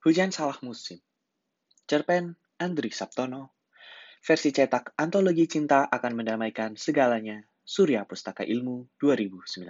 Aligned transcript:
Hujan 0.00 0.32
Salah 0.32 0.56
Musim. 0.64 0.96
Cerpen 1.84 2.32
Andri 2.56 2.88
Saptono. 2.88 3.52
Versi 4.24 4.48
cetak 4.48 4.96
Antologi 4.96 5.44
Cinta 5.44 5.92
akan 5.92 6.16
mendamaikan 6.16 6.72
segalanya. 6.72 7.44
Surya 7.68 8.08
Pustaka 8.08 8.40
Ilmu 8.40 8.96
2019. 8.96 9.60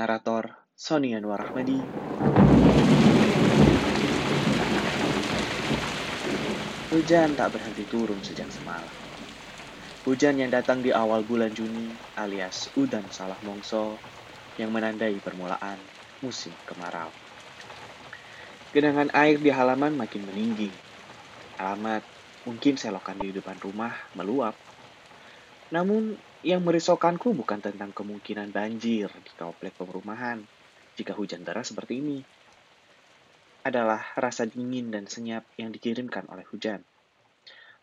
Narator 0.00 0.64
Sony 0.72 1.12
Anwar 1.12 1.44
Ahmadi. 1.44 1.76
Hujan 6.88 7.36
tak 7.36 7.52
berhenti 7.52 7.84
turun 7.92 8.24
sejak 8.24 8.48
semalam. 8.48 8.88
Hujan 10.08 10.40
yang 10.40 10.48
datang 10.48 10.80
di 10.80 10.88
awal 10.88 11.20
bulan 11.20 11.52
Juni 11.52 11.92
alias 12.16 12.72
Udan 12.80 13.04
Salah 13.12 13.36
Mongso 13.44 14.00
yang 14.56 14.72
menandai 14.72 15.20
permulaan 15.20 15.76
musim 16.24 16.56
kemarau. 16.64 17.27
Genangan 18.68 19.08
air 19.16 19.40
di 19.40 19.48
halaman 19.48 19.96
makin 19.96 20.28
meninggi. 20.28 20.68
Alamat 21.56 22.04
mungkin 22.44 22.76
selokan 22.76 23.16
di 23.16 23.32
depan 23.32 23.56
rumah 23.64 23.96
meluap. 24.12 24.52
Namun 25.72 26.12
yang 26.44 26.60
merisaukanku 26.60 27.32
bukan 27.32 27.64
tentang 27.64 27.96
kemungkinan 27.96 28.52
banjir 28.52 29.08
di 29.08 29.32
komplek 29.40 29.72
perumahan 29.72 30.44
jika 31.00 31.16
hujan 31.16 31.48
deras 31.48 31.72
seperti 31.72 32.04
ini. 32.04 32.20
Adalah 33.64 34.04
rasa 34.20 34.44
dingin 34.44 34.92
dan 34.92 35.08
senyap 35.08 35.48
yang 35.56 35.72
dikirimkan 35.72 36.28
oleh 36.28 36.44
hujan. 36.52 36.84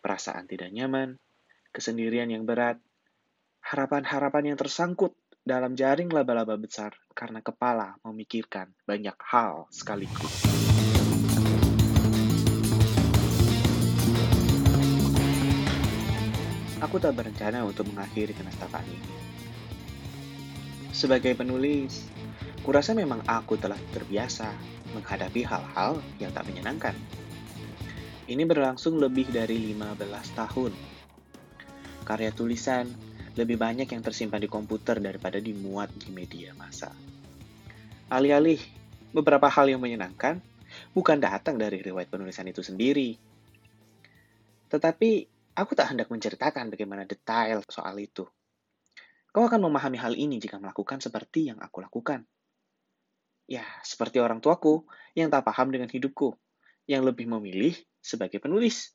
Perasaan 0.05 0.45
tidak 0.45 0.70
nyaman, 0.70 1.17
kesendirian 1.73 2.29
yang 2.29 2.45
berat, 2.45 2.77
harapan-harapan 3.65 4.54
yang 4.54 4.57
tersangkut 4.62 5.17
dalam 5.41 5.73
jaring 5.73 6.13
laba-laba 6.13 6.57
besar 6.62 6.93
karena 7.17 7.41
kepala 7.41 7.98
memikirkan 8.05 8.70
banyak 8.85 9.17
hal 9.29 9.65
sekaligus. 9.73 10.45
Aku 16.85 17.01
tak 17.01 17.17
berencana 17.17 17.65
untuk 17.65 17.89
mengakhiri 17.89 18.37
kenestapan 18.37 18.85
ini. 18.85 19.09
Sebagai 20.93 21.33
penulis, 21.33 22.05
kurasa 22.61 22.93
memang 22.93 23.25
aku 23.25 23.57
telah 23.57 23.75
terbiasa 23.89 24.53
menghadapi 24.93 25.41
hal-hal 25.43 25.97
yang 26.21 26.29
tak 26.29 26.45
menyenangkan. 26.45 26.93
Ini 28.29 28.45
berlangsung 28.45 29.01
lebih 29.01 29.33
dari 29.33 29.73
15 29.73 30.39
tahun. 30.39 30.73
Karya 32.05 32.31
tulisan 32.31 32.85
lebih 33.35 33.59
banyak 33.59 33.89
yang 33.89 33.99
tersimpan 34.05 34.39
di 34.39 34.47
komputer 34.47 35.01
daripada 35.01 35.41
dimuat 35.41 35.91
di 35.91 36.13
media 36.13 36.55
massa. 36.55 36.93
Alih-alih 38.07 38.61
beberapa 39.11 39.49
hal 39.49 39.67
yang 39.67 39.81
menyenangkan 39.81 40.39
bukan 40.93 41.17
datang 41.17 41.59
dari 41.59 41.81
riwayat 41.81 42.07
penulisan 42.07 42.47
itu 42.47 42.63
sendiri, 42.63 43.19
tetapi 44.71 45.34
Aku 45.55 45.71
tak 45.71 45.95
hendak 45.95 46.11
menceritakan 46.11 46.67
bagaimana 46.67 47.07
detail 47.07 47.63
soal 47.71 47.95
itu. 48.03 48.27
Kau 49.31 49.48
akan 49.48 49.71
memahami 49.71 49.95
hal 49.95 50.12
ini 50.15 50.35
jika 50.35 50.59
melakukan 50.59 50.99
seperti 50.99 51.47
yang 51.47 51.63
aku 51.63 51.79
lakukan. 51.79 52.27
Ya, 53.47 53.63
seperti 53.79 54.20
orang 54.20 54.43
tuaku 54.43 54.84
yang 55.15 55.31
tak 55.31 55.47
paham 55.47 55.71
dengan 55.71 55.87
hidupku, 55.87 56.35
yang 56.91 57.07
lebih 57.07 57.31
memilih 57.31 57.71
sebagai 58.03 58.43
penulis. 58.43 58.91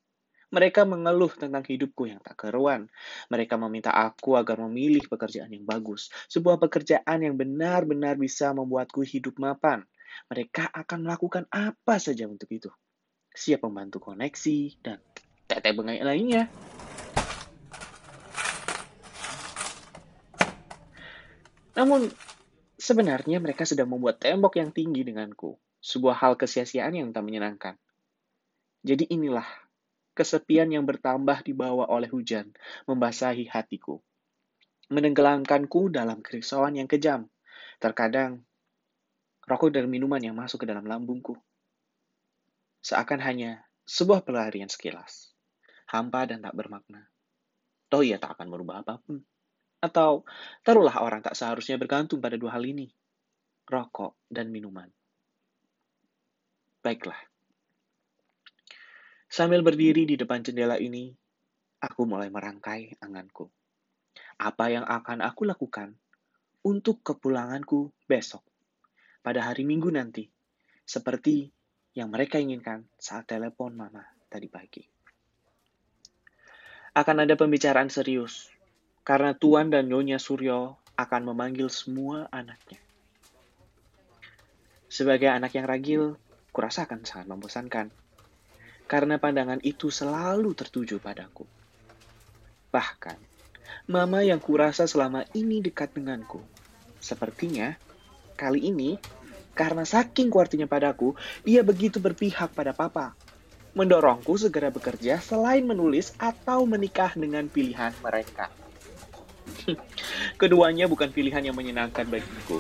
Mereka 0.52 0.84
mengeluh 0.84 1.30
tentang 1.33 1.62
hidupku 1.62 2.11
yang 2.11 2.20
tak 2.20 2.36
keruan. 2.36 2.91
Mereka 3.33 3.55
meminta 3.56 3.95
aku 3.97 4.36
agar 4.36 4.58
memilih 4.67 5.06
pekerjaan 5.06 5.55
yang 5.55 5.62
bagus, 5.64 6.12
sebuah 6.28 6.61
pekerjaan 6.61 7.24
yang 7.24 7.39
benar-benar 7.39 8.19
bisa 8.20 8.50
membuatku 8.50 9.00
hidup 9.00 9.39
mapan. 9.41 9.86
Mereka 10.28 10.74
akan 10.77 11.08
melakukan 11.08 11.48
apa 11.48 11.97
saja 12.02 12.27
untuk 12.27 12.50
itu. 12.50 12.69
Siap 13.30 13.62
membantu 13.62 14.11
koneksi 14.11 14.83
dan 14.83 14.98
tetek 15.51 15.75
bengai 15.75 15.98
lainnya. 16.06 16.47
Namun, 21.74 22.07
sebenarnya 22.79 23.42
mereka 23.42 23.67
sedang 23.67 23.91
membuat 23.91 24.23
tembok 24.23 24.63
yang 24.63 24.70
tinggi 24.70 25.02
denganku. 25.02 25.58
Sebuah 25.83 26.23
hal 26.23 26.33
kesia-siaan 26.39 26.95
yang 26.95 27.11
tak 27.11 27.27
menyenangkan. 27.27 27.74
Jadi 28.86 29.11
inilah 29.11 29.48
kesepian 30.14 30.69
yang 30.70 30.85
bertambah 30.85 31.42
dibawa 31.42 31.89
oleh 31.89 32.07
hujan, 32.07 32.53
membasahi 32.85 33.48
hatiku. 33.48 33.98
Menenggelamkanku 34.92 35.89
dalam 35.89 36.20
kerisauan 36.20 36.77
yang 36.77 36.86
kejam. 36.86 37.33
Terkadang, 37.80 38.45
rokok 39.48 39.73
dan 39.73 39.89
minuman 39.89 40.20
yang 40.20 40.36
masuk 40.36 40.63
ke 40.63 40.67
dalam 40.69 40.85
lambungku. 40.85 41.41
Seakan 42.85 43.24
hanya 43.24 43.64
sebuah 43.89 44.20
pelarian 44.20 44.69
sekilas 44.69 45.30
hampa 45.90 46.23
dan 46.30 46.39
tak 46.46 46.55
bermakna. 46.55 47.11
Toh 47.90 48.06
ia 48.06 48.23
tak 48.23 48.39
akan 48.39 48.46
merubah 48.46 48.86
apa 48.86 49.02
pun. 49.02 49.18
Atau 49.83 50.23
taruhlah 50.62 51.02
orang 51.02 51.18
tak 51.18 51.34
seharusnya 51.34 51.74
bergantung 51.74 52.23
pada 52.23 52.39
dua 52.39 52.55
hal 52.55 52.62
ini. 52.62 52.86
Rokok 53.67 54.30
dan 54.30 54.55
minuman. 54.55 54.86
Baiklah. 56.80 57.18
Sambil 59.30 59.62
berdiri 59.62 60.06
di 60.06 60.14
depan 60.18 60.42
jendela 60.42 60.79
ini, 60.79 61.11
aku 61.83 62.02
mulai 62.06 62.30
merangkai 62.30 62.98
anganku. 63.02 63.50
Apa 64.42 64.70
yang 64.74 64.86
akan 64.86 65.23
aku 65.23 65.46
lakukan 65.46 65.95
untuk 66.67 67.02
kepulanganku 67.06 67.95
besok, 68.11 68.42
pada 69.23 69.46
hari 69.46 69.62
Minggu 69.62 69.92
nanti, 69.92 70.27
seperti 70.83 71.46
yang 71.95 72.11
mereka 72.11 72.42
inginkan 72.42 72.90
saat 72.98 73.30
telepon 73.30 73.74
mama 73.79 74.02
tadi 74.27 74.50
pagi 74.50 74.99
akan 76.90 77.23
ada 77.23 77.39
pembicaraan 77.39 77.86
serius. 77.86 78.51
Karena 79.06 79.34
Tuan 79.34 79.70
dan 79.70 79.86
Nyonya 79.86 80.18
Suryo 80.18 80.77
akan 80.98 81.23
memanggil 81.33 81.70
semua 81.70 82.27
anaknya. 82.34 82.83
Sebagai 84.90 85.30
anak 85.30 85.55
yang 85.55 85.70
ragil, 85.70 86.18
kurasa 86.50 86.84
akan 86.84 87.06
sangat 87.06 87.27
membosankan. 87.30 87.86
Karena 88.90 89.23
pandangan 89.23 89.62
itu 89.62 89.86
selalu 89.89 90.50
tertuju 90.58 90.98
padaku. 90.98 91.46
Bahkan, 92.74 93.18
mama 93.86 94.27
yang 94.27 94.42
kurasa 94.42 94.90
selama 94.90 95.23
ini 95.30 95.62
dekat 95.62 95.95
denganku. 95.95 96.42
Sepertinya, 96.98 97.79
kali 98.34 98.67
ini, 98.67 98.98
karena 99.55 99.86
saking 99.86 100.27
kuartinya 100.27 100.67
padaku, 100.67 101.14
dia 101.46 101.62
begitu 101.62 102.02
berpihak 102.02 102.50
pada 102.50 102.74
papa 102.74 103.14
mendorongku 103.73 104.35
segera 104.35 104.69
bekerja 104.69 105.23
selain 105.23 105.63
menulis 105.63 106.11
atau 106.19 106.67
menikah 106.67 107.14
dengan 107.14 107.47
pilihan 107.47 107.95
mereka. 108.03 108.51
Keduanya 110.41 110.91
bukan 110.91 111.11
pilihan 111.14 111.42
yang 111.45 111.57
menyenangkan 111.57 112.07
bagiku. 112.09 112.59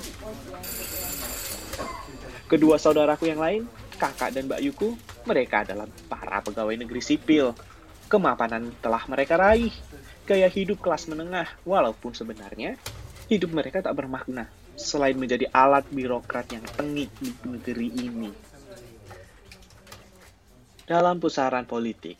Kedua 2.50 2.82
saudaraku 2.82 3.30
yang 3.30 3.38
lain, 3.38 3.62
kakak 3.94 4.34
dan 4.34 4.50
Mbak 4.50 4.62
Yuku, 4.66 4.88
mereka 5.22 5.62
adalah 5.62 5.86
para 6.10 6.42
pegawai 6.42 6.74
negeri 6.74 6.98
sipil. 6.98 7.54
Kemapanan 8.10 8.74
telah 8.82 9.06
mereka 9.06 9.38
raih. 9.38 9.70
Gaya 10.26 10.50
hidup 10.50 10.82
kelas 10.82 11.06
menengah, 11.06 11.46
walaupun 11.62 12.14
sebenarnya 12.14 12.74
hidup 13.30 13.54
mereka 13.54 13.82
tak 13.82 13.94
bermakna 13.94 14.50
selain 14.74 15.14
menjadi 15.14 15.46
alat 15.54 15.86
birokrat 15.92 16.50
yang 16.50 16.66
tengik 16.74 17.10
di 17.22 17.30
negeri 17.46 17.88
ini. 17.94 18.49
Dalam 20.90 21.22
pusaran 21.22 21.70
politik, 21.70 22.18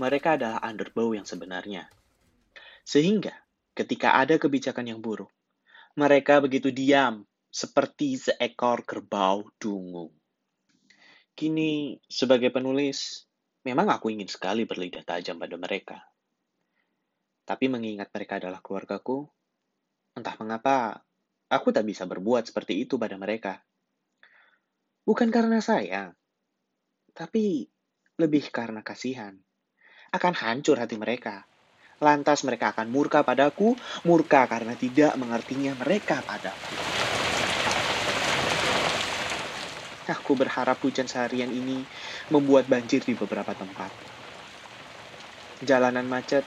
mereka 0.00 0.40
adalah 0.40 0.64
underbow 0.64 1.12
yang 1.12 1.28
sebenarnya. 1.28 1.84
Sehingga 2.80 3.36
ketika 3.76 4.16
ada 4.16 4.40
kebijakan 4.40 4.88
yang 4.88 5.04
buruk, 5.04 5.28
mereka 6.00 6.40
begitu 6.40 6.72
diam 6.72 7.28
seperti 7.52 8.16
seekor 8.16 8.88
kerbau 8.88 9.52
dungu. 9.60 10.08
Kini, 11.36 12.00
sebagai 12.08 12.48
penulis, 12.48 13.28
memang 13.68 13.92
aku 13.92 14.08
ingin 14.08 14.32
sekali 14.32 14.64
berlidah 14.64 15.04
tajam 15.04 15.36
pada 15.36 15.60
mereka. 15.60 16.00
Tapi 17.44 17.68
mengingat 17.68 18.08
mereka 18.16 18.40
adalah 18.40 18.64
keluargaku, 18.64 19.28
entah 20.16 20.40
mengapa 20.40 21.04
aku 21.52 21.68
tak 21.68 21.84
bisa 21.84 22.08
berbuat 22.08 22.48
seperti 22.48 22.80
itu 22.80 22.96
pada 22.96 23.20
mereka. 23.20 23.60
Bukan 25.04 25.28
karena 25.28 25.60
sayang, 25.60 26.16
tapi 27.12 27.68
lebih 28.20 28.52
karena 28.52 28.84
kasihan. 28.84 29.32
Akan 30.12 30.36
hancur 30.36 30.76
hati 30.76 31.00
mereka. 31.00 31.48
Lantas 32.00 32.44
mereka 32.44 32.76
akan 32.76 32.92
murka 32.92 33.24
padaku, 33.24 33.72
murka 34.04 34.44
karena 34.44 34.76
tidak 34.76 35.16
mengertinya 35.16 35.72
mereka 35.80 36.20
padaku. 36.20 36.76
Aku 40.10 40.32
berharap 40.34 40.76
hujan 40.84 41.06
seharian 41.06 41.48
ini 41.48 41.80
membuat 42.28 42.66
banjir 42.68 43.00
di 43.00 43.16
beberapa 43.16 43.54
tempat. 43.56 43.88
Jalanan 45.64 46.08
macet, 46.08 46.42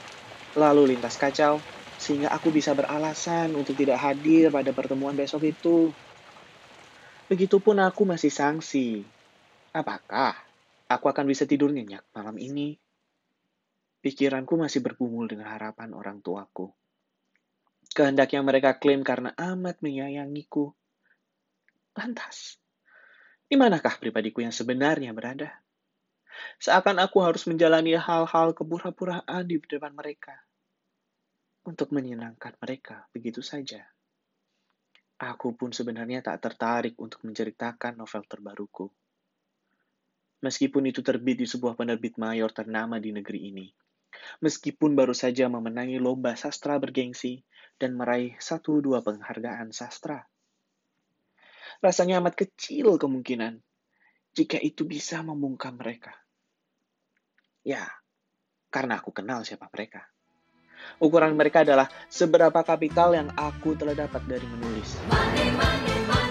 lalu 0.58 0.94
lintas 0.94 1.16
kacau, 1.16 1.62
sehingga 1.96 2.34
aku 2.34 2.50
bisa 2.52 2.76
beralasan 2.76 3.54
untuk 3.56 3.78
tidak 3.78 4.02
hadir 4.02 4.52
pada 4.52 4.74
pertemuan 4.74 5.16
besok 5.16 5.48
itu. 5.48 5.94
Begitupun 7.30 7.80
aku 7.80 8.04
masih 8.04 8.28
sangsi 8.28 9.00
Apakah 9.74 10.38
aku 10.88 11.06
akan 11.08 11.24
bisa 11.28 11.48
tidur 11.48 11.72
nyenyak 11.72 12.04
malam 12.12 12.36
ini? 12.36 12.76
Pikiranku 14.04 14.60
masih 14.60 14.84
bergumul 14.84 15.24
dengan 15.30 15.48
harapan 15.48 15.96
orang 15.96 16.20
tuaku. 16.20 16.68
Kehendaknya 17.94 18.44
mereka 18.44 18.76
klaim 18.76 19.00
karena 19.00 19.32
amat 19.38 19.80
menyayangiku. 19.80 20.74
Lantas, 21.94 22.58
di 23.46 23.54
manakah 23.54 23.96
pribadiku 24.02 24.42
yang 24.42 24.52
sebenarnya 24.52 25.14
berada? 25.14 25.62
Seakan 26.58 26.98
aku 26.98 27.22
harus 27.22 27.46
menjalani 27.46 27.94
hal-hal 27.94 28.50
kepura-puraan 28.52 29.46
di 29.46 29.62
depan 29.62 29.94
mereka. 29.94 30.34
Untuk 31.64 31.94
menyenangkan 31.94 32.58
mereka 32.60 33.06
begitu 33.14 33.40
saja. 33.40 33.86
Aku 35.22 35.54
pun 35.54 35.70
sebenarnya 35.70 36.20
tak 36.20 36.42
tertarik 36.42 36.98
untuk 36.98 37.22
menceritakan 37.22 37.94
novel 37.94 38.26
terbaruku. 38.26 38.90
Meskipun 40.44 40.84
itu 40.84 41.00
terbit 41.00 41.40
di 41.40 41.48
sebuah 41.48 41.72
penerbit 41.72 42.20
mayor 42.20 42.52
ternama 42.52 43.00
di 43.00 43.16
negeri 43.16 43.48
ini. 43.48 43.66
Meskipun 44.44 44.92
baru 44.92 45.16
saja 45.16 45.48
memenangi 45.48 45.96
lomba 45.96 46.36
sastra 46.36 46.76
bergengsi 46.76 47.40
dan 47.80 47.96
meraih 47.96 48.36
satu 48.36 48.84
dua 48.84 49.00
penghargaan 49.00 49.72
sastra. 49.72 50.20
Rasanya 51.80 52.20
amat 52.20 52.36
kecil 52.36 53.00
kemungkinan 53.00 53.56
jika 54.36 54.60
itu 54.60 54.84
bisa 54.84 55.24
membungkam 55.24 55.80
mereka. 55.80 56.12
Ya, 57.64 57.88
karena 58.68 59.00
aku 59.00 59.16
kenal 59.16 59.48
siapa 59.48 59.72
mereka. 59.72 60.04
Ukuran 61.00 61.32
mereka 61.32 61.64
adalah 61.64 61.88
seberapa 62.12 62.60
kapital 62.60 63.16
yang 63.16 63.32
aku 63.32 63.72
telah 63.80 63.96
dapat 63.96 64.20
dari 64.28 64.44
menulis. 64.44 65.00
Money, 65.08 65.48
money, 65.56 65.96
money. 66.04 66.23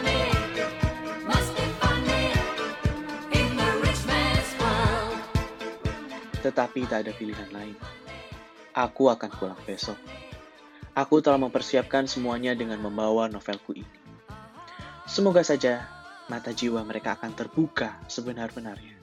Tetapi 6.43 6.85
tak 6.85 7.07
ada 7.07 7.11
pilihan 7.15 7.49
lain. 7.55 7.73
Aku 8.75 9.07
akan 9.07 9.31
pulang 9.39 9.59
besok. 9.63 9.95
Aku 10.93 11.23
telah 11.23 11.41
mempersiapkan 11.41 12.05
semuanya 12.05 12.53
dengan 12.53 12.77
membawa 12.77 13.25
novelku 13.31 13.73
ini. 13.73 13.97
Semoga 15.09 15.41
saja 15.41 15.87
mata 16.29 16.53
jiwa 16.53 16.85
mereka 16.85 17.17
akan 17.17 17.33
terbuka 17.33 17.97
sebenar-benarnya 18.05 18.93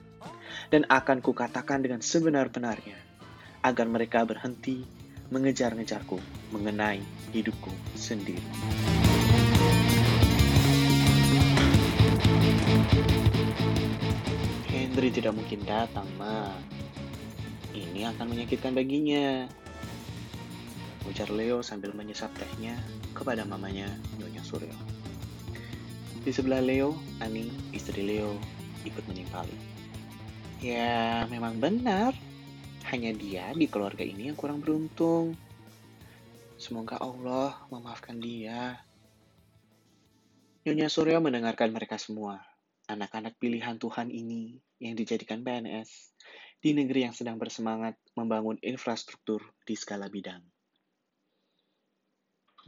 dan 0.71 0.87
akan 0.87 1.19
kukatakan 1.19 1.83
dengan 1.83 1.99
sebenar-benarnya, 1.99 2.95
agar 3.61 3.85
mereka 3.91 4.23
berhenti 4.23 4.87
mengejar-ngejarku 5.31 6.17
mengenai 6.55 7.03
hidupku 7.35 7.71
sendiri. 7.95 8.43
Henry 14.71 15.09
tidak 15.11 15.35
mungkin 15.35 15.61
datang, 15.67 16.07
Ma. 16.15 16.51
Ini 17.71 18.03
akan 18.11 18.27
menyakitkan 18.27 18.75
baginya. 18.75 19.47
Ujar 21.07 21.31
Leo 21.31 21.63
sambil 21.63 21.95
menyesap 21.95 22.27
tehnya 22.35 22.75
kepada 23.15 23.47
mamanya, 23.47 23.87
Nyonya 24.19 24.43
Suryo. 24.43 24.75
Di 26.21 26.29
sebelah 26.35 26.59
Leo, 26.59 26.99
Ani, 27.23 27.47
istri 27.71 28.03
Leo, 28.03 28.35
ikut 28.83 29.01
menimpali. 29.07 29.55
Ya, 30.59 31.25
memang 31.31 31.57
benar. 31.57 32.13
Hanya 32.91 33.15
dia 33.15 33.55
di 33.55 33.71
keluarga 33.71 34.03
ini 34.03 34.29
yang 34.29 34.37
kurang 34.37 34.59
beruntung. 34.59 35.39
Semoga 36.59 36.99
Allah 36.99 37.55
memaafkan 37.71 38.19
dia. 38.19 38.83
Nyonya 40.67 40.91
Surya 40.91 41.17
mendengarkan 41.17 41.73
mereka 41.73 41.97
semua, 41.97 42.37
anak-anak 42.85 43.39
pilihan 43.41 43.81
Tuhan 43.81 44.13
ini 44.13 44.61
yang 44.77 44.93
dijadikan 44.93 45.41
PNS 45.41 46.11
di 46.61 46.77
negeri 46.77 47.09
yang 47.09 47.15
sedang 47.17 47.41
bersemangat 47.41 47.97
membangun 48.13 48.61
infrastruktur 48.61 49.41
di 49.65 49.73
skala 49.73 50.05
bidang. 50.13 50.45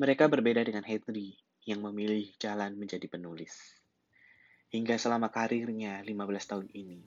Mereka 0.01 0.25
berbeda 0.25 0.65
dengan 0.65 0.81
Henry 0.81 1.37
yang 1.69 1.85
memilih 1.85 2.25
jalan 2.41 2.73
menjadi 2.73 3.05
penulis. 3.05 3.53
Hingga 4.73 4.97
selama 4.97 5.29
karirnya 5.29 6.01
15 6.01 6.49
tahun 6.49 6.67
ini, 6.73 7.05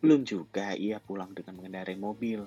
belum 0.00 0.24
juga 0.24 0.72
ia 0.72 0.96
pulang 0.96 1.36
dengan 1.36 1.60
mengendarai 1.60 2.00
mobil. 2.00 2.40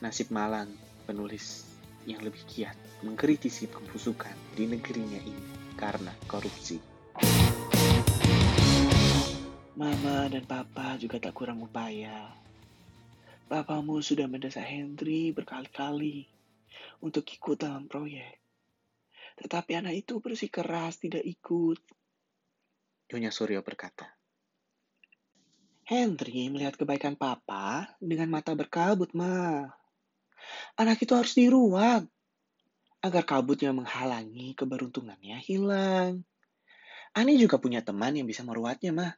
Nasib 0.00 0.32
malang 0.32 0.72
penulis 1.04 1.68
yang 2.08 2.24
lebih 2.24 2.40
giat 2.48 2.76
mengkritisi 3.04 3.68
pembusukan 3.68 4.32
di 4.56 4.64
negerinya 4.64 5.20
ini 5.20 5.76
karena 5.76 6.16
korupsi. 6.24 6.97
Mama 9.78 10.26
dan 10.26 10.42
papa 10.42 10.98
juga 10.98 11.22
tak 11.22 11.38
kurang 11.38 11.62
upaya. 11.62 12.34
Papamu 13.46 14.02
sudah 14.02 14.26
mendesak 14.26 14.66
Henry 14.66 15.30
berkali-kali 15.30 16.26
untuk 16.98 17.22
ikut 17.22 17.62
dalam 17.62 17.86
proyek. 17.86 18.42
Tetapi 19.38 19.78
anak 19.78 19.94
itu 20.02 20.18
bersikeras 20.18 20.98
tidak 20.98 21.22
ikut. 21.22 21.78
Nyonya 23.06 23.30
Suryo 23.30 23.62
berkata. 23.62 24.18
Henry 25.86 26.50
melihat 26.50 26.74
kebaikan 26.74 27.14
papa 27.14 27.94
dengan 28.02 28.34
mata 28.34 28.58
berkabut, 28.58 29.14
Ma. 29.14 29.62
Anak 30.74 30.98
itu 31.06 31.14
harus 31.14 31.38
diruat 31.38 32.02
agar 32.98 33.22
kabutnya 33.22 33.70
menghalangi 33.70 34.58
keberuntungannya 34.58 35.38
hilang. 35.38 36.26
Ani 37.14 37.38
juga 37.38 37.62
punya 37.62 37.78
teman 37.78 38.18
yang 38.18 38.26
bisa 38.26 38.42
meruatnya, 38.42 38.90
Ma. 38.90 39.14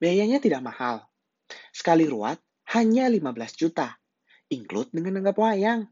Biayanya 0.00 0.40
tidak 0.40 0.64
mahal. 0.64 1.04
Sekali 1.76 2.08
ruat 2.08 2.40
hanya 2.72 3.04
15 3.06 3.60
juta, 3.60 4.00
include 4.48 4.88
dengan 4.96 5.20
anggap 5.20 5.36
wayang. 5.36 5.84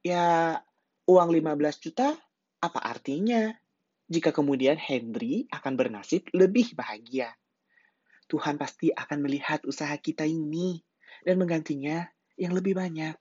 Ya, 0.00 0.58
uang 1.04 1.28
15 1.30 1.84
juta 1.84 2.16
apa 2.62 2.80
artinya 2.80 3.52
jika 4.08 4.32
kemudian 4.32 4.80
Henry 4.80 5.44
akan 5.52 5.76
bernasib 5.76 6.26
lebih 6.32 6.72
bahagia? 6.72 7.36
Tuhan 8.32 8.56
pasti 8.56 8.88
akan 8.88 9.18
melihat 9.20 9.60
usaha 9.68 9.92
kita 10.00 10.24
ini 10.24 10.80
dan 11.20 11.36
menggantinya 11.36 12.08
yang 12.40 12.56
lebih 12.56 12.72
banyak. 12.72 13.14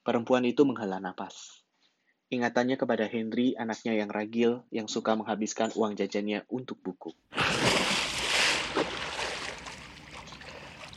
Perempuan 0.00 0.48
itu 0.48 0.64
menghela 0.64 0.96
nafas. 0.96 1.60
Ingatannya 2.30 2.78
kepada 2.78 3.04
Henry, 3.10 3.58
anaknya 3.58 4.00
yang 4.00 4.08
ragil, 4.08 4.64
yang 4.70 4.86
suka 4.86 5.18
menghabiskan 5.18 5.74
uang 5.74 5.98
jajannya 5.98 6.46
untuk 6.48 6.78
buku. 6.80 7.10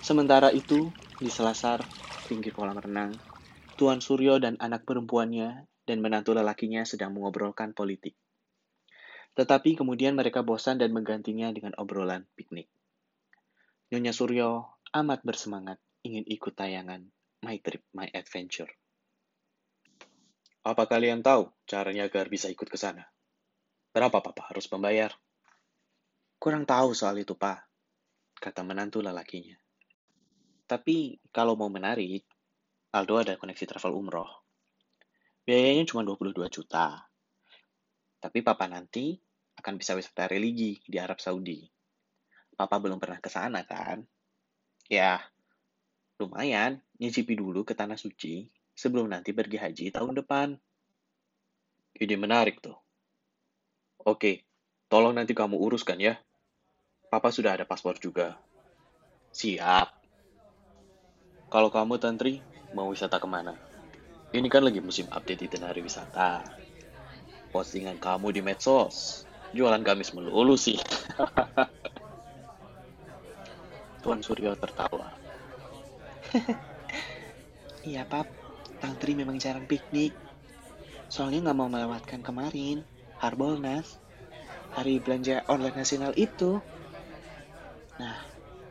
Sementara 0.04 0.52
itu, 0.52 0.92
di 1.16 1.32
selasar, 1.32 1.88
pinggir 2.28 2.52
kolam 2.52 2.76
renang, 2.76 3.24
Tuan 3.80 4.04
Suryo 4.04 4.36
dan 4.36 4.60
anak 4.60 4.84
perempuannya 4.84 5.64
dan 5.88 6.04
menantu 6.04 6.36
lelakinya 6.36 6.84
sedang 6.84 7.16
mengobrolkan 7.16 7.72
politik. 7.72 8.12
Tetapi 9.32 9.80
kemudian 9.80 10.12
mereka 10.20 10.44
bosan 10.44 10.76
dan 10.76 10.92
menggantinya 10.92 11.48
dengan 11.56 11.72
obrolan 11.80 12.28
piknik. 12.36 12.68
Nyonya 13.96 14.12
Suryo 14.12 14.76
amat 14.92 15.24
bersemangat 15.24 15.80
ingin 16.04 16.28
ikut 16.28 16.52
tayangan 16.52 17.08
My 17.40 17.64
Trip, 17.64 17.88
My 17.96 18.12
Adventure. 18.12 18.76
Apa 20.68 20.84
kalian 20.84 21.24
tahu 21.24 21.48
caranya 21.64 22.12
agar 22.12 22.28
bisa 22.28 22.52
ikut 22.52 22.68
ke 22.68 22.76
sana? 22.76 23.08
Berapa 23.96 24.20
papa 24.20 24.52
harus 24.52 24.68
membayar? 24.68 25.16
Kurang 26.36 26.68
tahu 26.68 26.92
soal 26.92 27.24
itu, 27.24 27.40
Pak, 27.40 27.64
kata 28.44 28.68
menantu 28.68 29.00
lelakinya. 29.00 29.63
Tapi 30.64 31.20
kalau 31.30 31.60
mau 31.60 31.68
menarik, 31.68 32.24
Aldo 32.94 33.20
ada 33.20 33.36
koneksi 33.36 33.66
travel 33.68 33.94
umroh. 33.94 34.30
Biayanya 35.44 35.84
cuma 35.90 36.08
22 36.08 36.48
juta. 36.48 37.04
Tapi 38.24 38.40
papa 38.40 38.70
nanti 38.72 39.20
akan 39.60 39.74
bisa 39.76 39.94
wisata 39.94 40.32
religi 40.32 40.80
di 40.88 40.98
Arab 40.98 41.20
Saudi. 41.20 41.62
Papa 42.56 42.80
belum 42.80 43.02
pernah 43.02 43.20
ke 43.20 43.28
sana 43.28 43.66
kan? 43.68 44.00
Ya, 44.88 45.20
lumayan 46.22 46.80
nyicipi 47.02 47.36
dulu 47.36 47.68
ke 47.68 47.76
Tanah 47.76 48.00
Suci 48.00 48.48
sebelum 48.72 49.12
nanti 49.12 49.36
pergi 49.36 49.58
haji 49.60 49.86
tahun 49.92 50.24
depan. 50.24 50.56
Ide 52.00 52.16
menarik 52.18 52.64
tuh. 52.64 52.78
Oke, 54.04 54.44
tolong 54.88 55.16
nanti 55.16 55.36
kamu 55.36 55.56
uruskan 55.60 56.00
ya. 56.02 56.18
Papa 57.08 57.30
sudah 57.30 57.54
ada 57.60 57.66
paspor 57.70 58.02
juga. 58.02 58.40
Siap. 59.34 59.93
Kalau 61.54 61.70
kamu, 61.70 62.02
Tantri, 62.02 62.42
mau 62.74 62.90
wisata 62.90 63.22
ke 63.22 63.30
mana? 63.30 63.54
Ini 64.34 64.50
kan 64.50 64.66
lagi 64.66 64.82
musim 64.82 65.06
update 65.14 65.46
itinerary 65.46 65.86
wisata 65.86 66.42
postingan 67.54 68.02
kamu 68.02 68.34
di 68.34 68.42
medsos. 68.42 69.30
Jualan 69.54 69.86
gamis 69.86 70.10
melulu 70.18 70.58
sih. 70.58 70.74
Tuan 74.02 74.26
Suryo 74.26 74.58
tertawa. 74.58 75.14
iya, 77.88 78.10
Pap. 78.10 78.26
Tang 78.82 78.98
Tri 78.98 79.14
memang 79.14 79.38
jarang 79.38 79.70
piknik. 79.70 80.18
Soalnya 81.14 81.54
nggak 81.54 81.58
mau 81.62 81.70
melewatkan 81.70 82.26
kemarin, 82.26 82.82
Harbolnas, 83.22 84.02
hari 84.74 84.98
belanja 84.98 85.46
online 85.46 85.78
nasional 85.78 86.10
itu. 86.18 86.58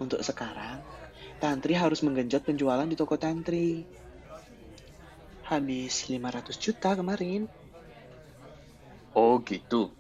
Untuk 0.02 0.26
sekarang, 0.26 0.82
Tantri 1.42 1.74
harus 1.74 2.06
menggenjot 2.06 2.46
penjualan 2.46 2.86
di 2.86 2.94
toko 2.94 3.18
Tantri. 3.18 3.82
Habis 5.42 6.06
500 6.06 6.54
juta 6.54 6.94
kemarin. 6.94 7.50
Oh 9.10 9.42
gitu. 9.42 9.90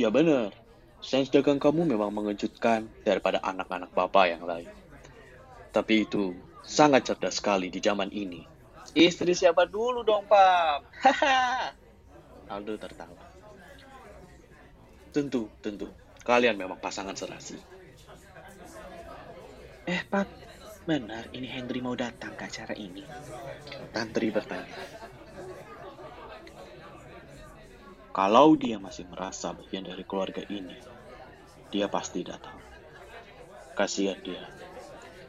Ya 0.00 0.08
benar. 0.08 0.56
Sains 1.04 1.28
dagang 1.28 1.60
kamu 1.60 1.84
memang 1.84 2.08
mengejutkan 2.08 2.88
daripada 3.04 3.44
anak-anak 3.44 3.92
bapak 3.92 4.32
yang 4.32 4.48
lain. 4.48 4.72
Tapi 5.68 6.08
itu 6.08 6.32
sangat 6.64 7.12
cerdas 7.12 7.36
sekali 7.36 7.68
di 7.68 7.84
zaman 7.84 8.08
ini. 8.08 8.40
Istri 8.96 9.36
siapa 9.36 9.68
dulu 9.68 10.00
dong, 10.00 10.24
Pap? 10.24 10.80
Aldo 12.56 12.74
tertawa. 12.80 13.20
Tentu, 15.12 15.52
tentu. 15.60 15.92
Kalian 16.24 16.56
memang 16.56 16.80
pasangan 16.80 17.14
serasi. 17.14 17.60
Eh, 19.86 20.02
Pap, 20.10 20.26
benar 20.88 21.28
ini 21.36 21.48
Henry 21.48 21.80
mau 21.84 21.96
datang 21.96 22.32
ke 22.36 22.48
acara 22.48 22.74
ini? 22.76 23.04
Tantri 23.92 24.32
bertanya. 24.32 24.76
Kalau 28.10 28.58
dia 28.58 28.76
masih 28.82 29.06
merasa 29.06 29.54
bagian 29.54 29.86
dari 29.86 30.02
keluarga 30.02 30.42
ini, 30.50 30.74
dia 31.70 31.86
pasti 31.86 32.26
datang. 32.26 32.58
Kasihan 33.78 34.18
dia. 34.20 34.44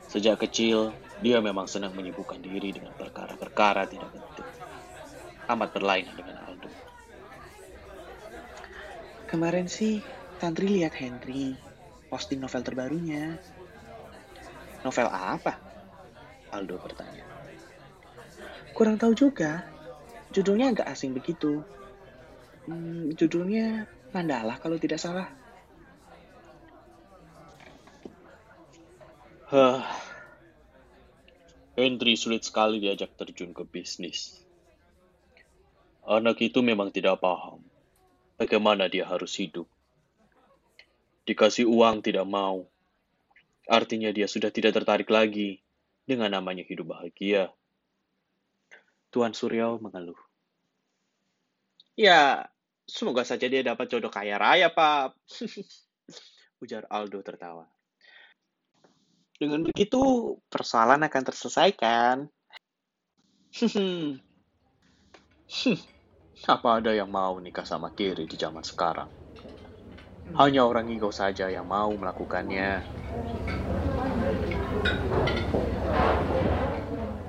Sejak 0.09 0.41
kecil, 0.43 0.91
dia 1.21 1.39
memang 1.39 1.69
senang 1.69 1.93
menyibukkan 1.93 2.41
diri 2.41 2.73
dengan 2.73 2.91
perkara-perkara 2.97 3.85
tidak 3.85 4.09
penting. 4.11 4.49
Amat 5.47 5.69
berlainan 5.71 6.17
dengan 6.17 6.41
Aldo. 6.41 6.69
Kemarin 9.29 9.69
sih, 9.69 10.01
Tantri 10.41 10.67
lihat 10.67 10.97
Henry 10.97 11.53
posting 12.11 12.43
novel 12.43 12.59
terbarunya. 12.59 13.39
Novel 14.81 15.07
apa? 15.09 15.53
Aldo 16.51 16.75
bertanya. 16.81 17.25
Kurang 18.73 18.97
tahu 18.97 19.13
juga. 19.13 19.63
Judulnya 20.31 20.71
agak 20.73 20.87
asing 20.89 21.11
begitu. 21.13 21.61
Hmm, 22.65 23.11
judulnya 23.13 23.85
Mandala 24.11 24.59
kalau 24.59 24.75
tidak 24.75 24.99
salah. 24.99 25.27
Hah. 29.51 29.83
Henry 31.75 32.19
sulit 32.19 32.43
sekali 32.43 32.83
diajak 32.83 33.15
terjun 33.15 33.55
ke 33.55 33.63
bisnis. 33.63 34.43
Anak 36.03 36.43
itu 36.43 36.59
memang 36.59 36.91
tidak 36.91 37.23
paham 37.23 37.63
bagaimana 38.41 38.89
dia 38.89 39.05
harus 39.05 39.37
hidup. 39.37 39.69
Dikasih 41.29 41.69
uang 41.69 42.01
tidak 42.01 42.25
mau. 42.25 42.65
Artinya 43.71 44.11
dia 44.11 44.27
sudah 44.27 44.51
tidak 44.51 44.75
tertarik 44.75 45.07
lagi 45.07 45.63
dengan 46.03 46.27
namanya 46.27 46.67
hidup 46.67 46.91
bahagia. 46.91 47.47
Tuan 49.07 49.31
Suryo 49.31 49.79
mengeluh. 49.79 50.19
Ya, 51.95 52.51
semoga 52.83 53.23
saja 53.23 53.47
dia 53.47 53.63
dapat 53.63 53.87
jodoh 53.87 54.11
kaya 54.11 54.35
raya, 54.35 54.67
Pak. 54.67 55.15
Ujar 56.63 56.83
Aldo 56.91 57.23
tertawa. 57.23 57.63
Dengan 59.39 59.63
begitu, 59.63 60.35
persoalan 60.51 61.07
akan 61.07 61.23
terselesaikan. 61.31 62.27
Hmm. 63.55 64.19
Apa 66.53 66.69
ada 66.83 66.91
yang 66.91 67.07
mau 67.07 67.39
nikah 67.39 67.63
sama 67.63 67.91
Kiri 67.95 68.27
di 68.27 68.35
zaman 68.35 68.67
sekarang? 68.67 69.20
Hanya 70.31 70.63
orang 70.63 70.87
ego 70.87 71.11
saja 71.11 71.51
yang 71.51 71.67
mau 71.67 71.91
melakukannya. 71.91 72.79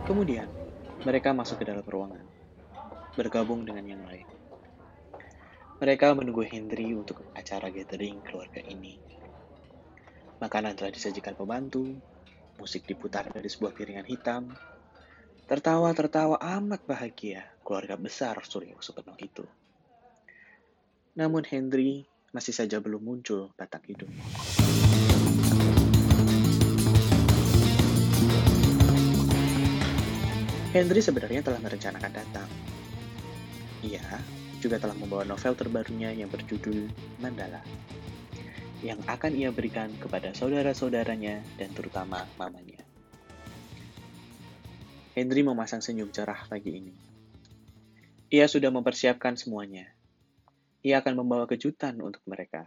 Kemudian, 0.07 0.47
mereka 1.03 1.35
masuk 1.35 1.63
ke 1.63 1.65
dalam 1.67 1.83
ruangan, 1.83 2.23
bergabung 3.19 3.67
dengan 3.67 3.87
yang 3.91 4.03
lain. 4.07 4.29
Mereka 5.83 6.15
menunggu 6.15 6.47
Hendry 6.47 6.95
untuk 6.95 7.27
acara 7.35 7.67
gathering 7.75 8.23
keluarga 8.23 8.63
ini. 8.63 8.95
Makanan 10.39 10.79
telah 10.79 10.95
disajikan 10.95 11.35
pembantu, 11.35 11.83
musik 12.63 12.87
diputar 12.87 13.27
dari 13.35 13.51
sebuah 13.51 13.75
piringan 13.75 14.07
hitam. 14.07 14.55
Tertawa-tertawa 15.51 16.39
amat 16.39 16.87
bahagia 16.87 17.43
keluarga 17.67 17.99
besar 17.99 18.39
Surya 18.47 18.79
Supeno 18.79 19.19
itu. 19.19 19.43
Namun 21.19 21.43
Hendry 21.43 22.12
masih 22.33 22.57
saja 22.57 22.81
belum 22.81 23.05
muncul 23.05 23.53
batang 23.55 23.85
hidup. 23.85 24.09
Hendry 30.73 31.05
sebenarnya 31.05 31.45
telah 31.45 31.61
merencanakan 31.61 32.13
datang. 32.17 32.49
Ia 33.85 34.01
juga 34.65 34.81
telah 34.81 34.97
membawa 34.97 35.29
novel 35.29 35.53
terbarunya 35.53 36.17
yang 36.17 36.33
berjudul 36.33 36.89
Mandala 37.21 37.61
yang 38.83 38.99
akan 39.07 39.39
ia 39.39 39.55
berikan 39.55 39.95
kepada 39.95 40.35
saudara-saudaranya 40.35 41.39
dan 41.55 41.71
terutama 41.71 42.27
mamanya. 42.35 42.83
Henry 45.15 45.47
memasang 45.47 45.79
senyum 45.79 46.11
cerah 46.11 46.51
pagi 46.51 46.83
ini. 46.83 46.95
Ia 48.33 48.51
sudah 48.51 48.75
mempersiapkan 48.75 49.39
semuanya. 49.39 49.87
Ia 50.83 50.99
akan 50.99 51.15
membawa 51.23 51.47
kejutan 51.47 52.03
untuk 52.03 52.27
mereka. 52.27 52.67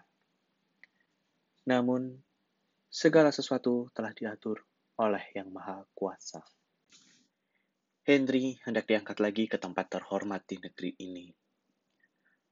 Namun, 1.68 2.16
segala 2.88 3.36
sesuatu 3.36 3.92
telah 3.92 4.16
diatur 4.16 4.64
oleh 4.96 5.36
Yang 5.36 5.50
Maha 5.52 5.84
Kuasa. 5.92 6.40
Henry 8.06 8.56
hendak 8.64 8.88
diangkat 8.88 9.18
lagi 9.20 9.50
ke 9.52 9.58
tempat 9.60 9.90
terhormat 9.90 10.46
di 10.48 10.62
negeri 10.62 10.96
ini. 11.02 11.28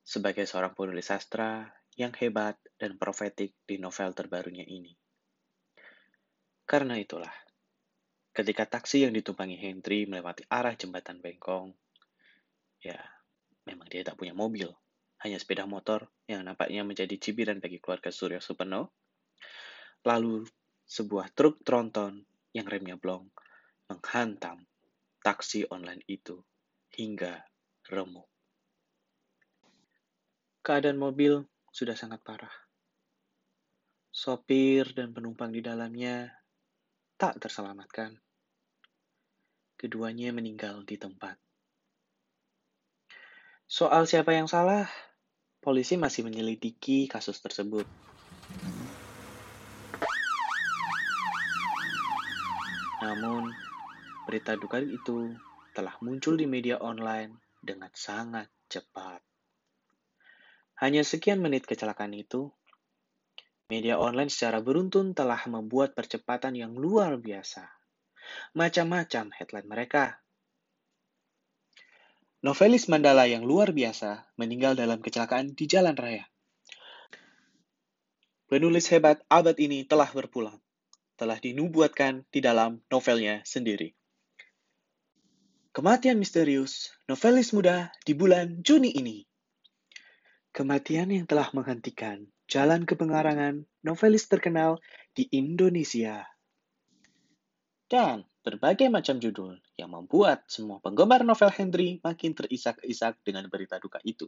Sebagai 0.03 0.43
seorang 0.43 0.75
penulis 0.75 1.07
sastra 1.07 1.63
yang 1.95 2.11
hebat 2.19 2.59
dan 2.75 2.99
profetik 2.99 3.55
di 3.63 3.79
novel 3.79 4.11
terbarunya 4.11 4.65
ini. 4.65 4.91
Karena 6.65 6.97
itulah, 6.97 7.31
ketika 8.33 8.65
taksi 8.65 9.05
yang 9.05 9.13
ditumpangi 9.13 9.55
Hendry 9.61 10.09
melewati 10.09 10.43
arah 10.49 10.73
jembatan 10.73 11.21
Bengkong, 11.21 11.69
ya, 12.81 12.97
memang 13.69 13.87
dia 13.87 14.01
tak 14.01 14.17
punya 14.17 14.33
mobil, 14.33 14.73
hanya 15.23 15.39
sepeda 15.39 15.63
motor 15.63 16.11
yang 16.27 16.43
nampaknya 16.43 16.83
menjadi 16.83 17.15
cibiran 17.15 17.63
bagi 17.63 17.79
keluarga 17.79 18.11
Surya 18.11 18.43
Supeno. 18.43 18.91
Lalu, 20.03 20.43
sebuah 20.83 21.31
truk 21.31 21.63
tronton 21.63 22.27
yang 22.51 22.67
remnya 22.67 22.99
blong 22.99 23.31
menghantam 23.87 24.67
taksi 25.23 25.63
online 25.71 26.03
itu 26.11 26.43
hingga 26.93 27.39
remuk. 27.87 28.27
Keadaan 30.63 30.99
mobil 30.99 31.43
sudah 31.71 31.95
sangat 31.95 32.19
parah. 32.23 32.51
Sopir 34.13 34.93
dan 34.93 35.15
penumpang 35.15 35.49
di 35.49 35.63
dalamnya 35.63 36.29
tak 37.17 37.39
terselamatkan. 37.39 38.19
Keduanya 39.79 40.31
meninggal 40.31 40.85
di 40.85 40.95
tempat. 40.95 41.35
Soal 43.67 44.05
siapa 44.05 44.37
yang 44.37 44.45
salah, 44.45 44.85
polisi 45.63 45.95
masih 45.95 46.27
menyelidiki 46.27 47.07
kasus 47.07 47.39
tersebut. 47.39 47.87
Namun, 52.99 53.51
berita 54.27 54.59
duka 54.59 54.83
itu 54.83 55.31
telah 55.71 55.95
muncul 56.03 56.35
di 56.35 56.43
media 56.47 56.79
online 56.83 57.39
dengan 57.63 57.91
sangat 57.95 58.51
cepat. 58.67 59.23
Hanya 60.83 61.03
sekian 61.03 61.39
menit 61.39 61.63
kecelakaan 61.63 62.11
itu, 62.15 62.51
media 63.71 63.99
online 63.99 64.27
secara 64.27 64.59
beruntun 64.59 65.15
telah 65.15 65.39
membuat 65.47 65.95
percepatan 65.95 66.59
yang 66.59 66.75
luar 66.75 67.15
biasa. 67.19 67.67
Macam-macam 68.55 69.35
headline 69.35 69.67
mereka. 69.67 70.22
Novelis 72.43 72.91
Mandala 72.91 73.23
yang 73.23 73.47
luar 73.47 73.71
biasa 73.71 74.27
meninggal 74.35 74.75
dalam 74.75 74.99
kecelakaan 74.99 75.55
di 75.55 75.63
jalan 75.63 75.95
raya. 75.95 76.27
Penulis 78.51 78.91
hebat 78.91 79.23
abad 79.31 79.55
ini 79.55 79.87
telah 79.87 80.11
berpulang. 80.11 80.59
Telah 81.15 81.39
dinubuatkan 81.39 82.27
di 82.27 82.43
dalam 82.43 82.83
novelnya 82.91 83.39
sendiri. 83.47 83.95
Kematian 85.71 86.19
misterius 86.19 86.91
novelis 87.07 87.55
muda 87.55 87.95
di 88.03 88.11
bulan 88.11 88.59
Juni 88.59 88.91
ini. 88.91 89.23
Kematian 90.51 91.15
yang 91.15 91.23
telah 91.23 91.47
menghentikan 91.55 92.27
jalan 92.51 92.83
kepengarangan 92.83 93.63
novelis 93.87 94.27
terkenal 94.27 94.83
di 95.15 95.31
Indonesia. 95.31 96.27
Dan 97.87 98.27
berbagai 98.43 98.91
macam 98.91 99.17
judul 99.23 99.55
yang 99.79 99.95
membuat 99.95 100.43
semua 100.51 100.83
penggemar 100.83 101.23
novel 101.23 101.49
Henry 101.49 102.03
makin 102.03 102.35
terisak-isak 102.35 103.23
dengan 103.23 103.47
berita 103.47 103.79
duka 103.79 104.03
itu. 104.03 104.27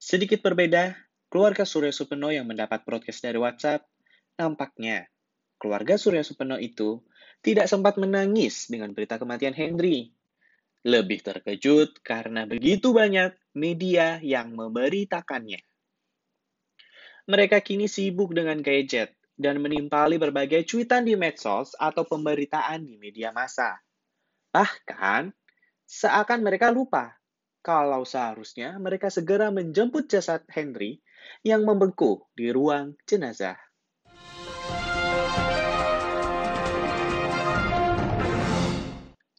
Sedikit 0.00 0.40
berbeda, 0.40 0.96
keluarga 1.28 1.68
Surya 1.68 1.92
Supeno 1.92 2.32
yang 2.32 2.48
mendapat 2.48 2.82
protes 2.82 3.20
dari 3.20 3.36
WhatsApp, 3.36 3.84
nampaknya 4.40 5.06
keluarga 5.60 6.00
Surya 6.00 6.24
Supeno 6.24 6.56
itu 6.56 7.04
tidak 7.44 7.68
sempat 7.68 8.00
menangis 8.00 8.72
dengan 8.72 8.96
berita 8.96 9.20
kematian 9.20 9.52
Henry. 9.52 10.10
Lebih 10.84 11.24
terkejut 11.24 12.04
karena 12.04 12.44
begitu 12.44 12.92
banyak 12.92 13.32
media 13.56 14.20
yang 14.20 14.52
memberitakannya. 14.52 15.60
Mereka 17.24 17.64
kini 17.64 17.88
sibuk 17.88 18.36
dengan 18.36 18.60
gadget 18.60 19.16
dan 19.34 19.58
menimpali 19.58 20.18
berbagai 20.18 20.62
cuitan 20.66 21.02
di 21.02 21.18
medsos 21.18 21.74
atau 21.74 22.06
pemberitaan 22.06 22.86
di 22.86 22.94
media 22.98 23.34
massa. 23.34 23.78
Bahkan, 24.54 25.34
seakan 25.84 26.40
mereka 26.46 26.70
lupa 26.70 27.18
kalau 27.64 28.04
seharusnya 28.04 28.76
mereka 28.76 29.08
segera 29.08 29.48
menjemput 29.50 30.06
jasad 30.06 30.44
Henry 30.52 31.00
yang 31.40 31.64
membengkuk 31.64 32.28
di 32.36 32.52
ruang 32.52 32.94
jenazah. 33.08 33.56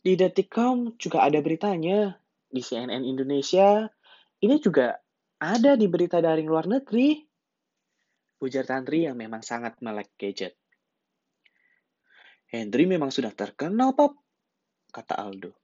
Di 0.05 0.13
Detikcom 0.13 1.01
juga 1.01 1.25
ada 1.25 1.41
beritanya. 1.41 2.13
Di 2.45 2.61
CNN 2.61 3.01
Indonesia, 3.01 3.89
ini 4.37 4.61
juga 4.61 5.01
ada 5.41 5.73
di 5.73 5.89
berita 5.89 6.21
daring 6.21 6.45
luar 6.45 6.69
negeri. 6.69 7.25
Ujar 8.45 8.69
Tantri 8.69 9.09
yang 9.09 9.17
memang 9.17 9.41
sangat 9.41 9.81
melek 9.81 10.13
gadget. 10.21 10.53
Henry 12.45 12.85
memang 12.85 13.09
sudah 13.09 13.33
terkenal, 13.33 13.97
Pop, 13.97 14.21
kata 14.93 15.17
Aldo. 15.17 15.57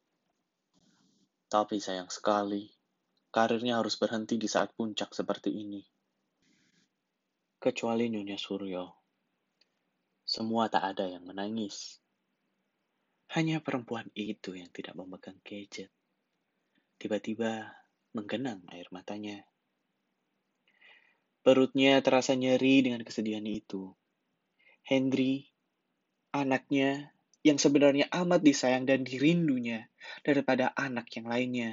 Tapi 1.46 1.78
sayang 1.78 2.10
sekali, 2.10 2.74
karirnya 3.30 3.78
harus 3.78 4.02
berhenti 4.02 4.42
di 4.42 4.50
saat 4.50 4.74
puncak 4.74 5.14
seperti 5.14 5.54
ini. 5.54 5.86
Kecuali 7.62 8.10
Nyonya 8.10 8.42
Suryo. 8.42 8.86
Semua 10.26 10.66
tak 10.66 10.98
ada 10.98 11.06
yang 11.06 11.22
menangis. 11.22 12.02
Hanya 13.38 13.62
perempuan 13.62 14.10
itu 14.18 14.58
yang 14.58 14.74
tidak 14.74 14.98
memegang 14.98 15.38
gadget. 15.46 15.94
Tiba-tiba 16.98 17.78
menggenang 18.18 18.66
air 18.74 18.90
matanya. 18.90 19.51
Perutnya 21.42 21.98
terasa 22.06 22.38
nyeri 22.38 22.86
dengan 22.86 23.02
kesedihan 23.02 23.42
itu. 23.50 23.90
Henry, 24.86 25.50
anaknya 26.30 27.18
yang 27.42 27.58
sebenarnya 27.58 28.06
amat 28.14 28.46
disayang 28.46 28.86
dan 28.86 29.02
dirindunya 29.02 29.90
daripada 30.22 30.70
anak 30.78 31.10
yang 31.18 31.26
lainnya. 31.26 31.72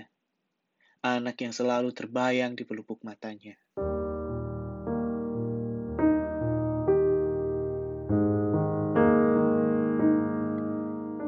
Anak 1.05 1.37
yang 1.45 1.53
selalu 1.53 1.93
terbayang 1.93 2.57
di 2.57 2.65
pelupuk 2.65 3.05
matanya. 3.05 3.61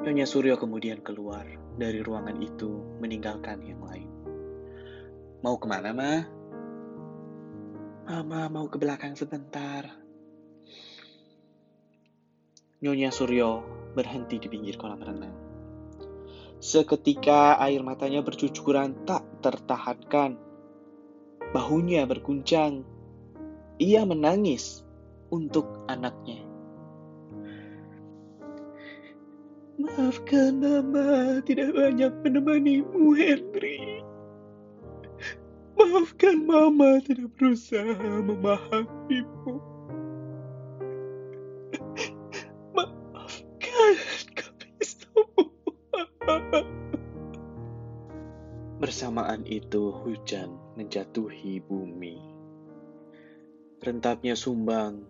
Nyonya 0.00 0.24
Suryo 0.24 0.56
kemudian 0.56 1.04
keluar 1.04 1.44
dari 1.76 2.00
ruangan 2.00 2.40
itu 2.40 2.98
meninggalkan 3.04 3.60
yang 3.68 3.84
lain. 3.84 4.08
Mau 5.44 5.60
ke 5.60 5.68
mana, 5.68 5.92
Ma? 5.92 6.39
Mama 8.10 8.50
mau 8.50 8.66
ke 8.66 8.74
belakang 8.74 9.14
sebentar. 9.14 9.86
Nyonya 12.82 13.14
Suryo 13.14 13.62
berhenti 13.94 14.42
di 14.42 14.50
pinggir 14.50 14.74
kolam 14.74 14.98
renang. 14.98 15.30
Seketika 16.58 17.54
air 17.62 17.86
matanya 17.86 18.26
bercucuran 18.26 19.06
tak 19.06 19.22
tertahankan. 19.46 20.34
Bahunya 21.54 22.02
berguncang. 22.10 22.82
Ia 23.78 24.02
menangis 24.02 24.82
untuk 25.30 25.86
anaknya. 25.86 26.42
Maafkan 29.78 30.58
Mama 30.58 31.38
tidak 31.46 31.78
banyak 31.78 32.12
menemanimu, 32.26 33.14
Henry. 33.14 34.09
Maafkan 35.80 36.44
Mama 36.44 37.00
tidak 37.00 37.32
berusaha 37.40 38.20
memahamimu. 38.20 39.64
Maafkan 42.76 43.96
kami 44.36 44.76
semua. 44.84 46.60
Bersamaan 48.76 49.48
itu 49.48 49.88
hujan 50.04 50.52
menjatuhi 50.76 51.64
bumi. 51.64 52.20
Rentapnya 53.80 54.36
sumbang 54.36 55.00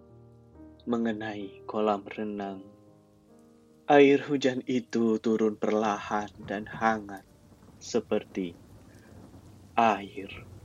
mengenai 0.87 1.67
kolam 1.67 2.07
renang 2.07 2.63
Air 3.91 4.23
hujan 4.23 4.63
itu 4.71 5.19
turun 5.19 5.59
perlahan 5.59 6.31
dan 6.47 6.63
hangat 6.63 7.27
seperti 7.83 8.55
air 9.75 10.31